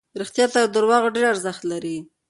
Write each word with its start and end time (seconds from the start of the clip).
رښتیا 0.21 0.45
تر 0.53 0.63
درواغو 0.75 1.13
ډېر 1.15 1.25
ارزښت 1.33 1.61
لري. 1.71 1.97